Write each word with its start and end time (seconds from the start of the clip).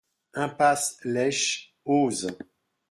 Impasse 0.35 0.97
Léche, 1.05 1.75
Eauze 1.85 2.35